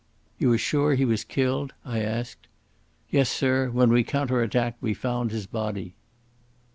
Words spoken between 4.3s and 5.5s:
attacked we fund his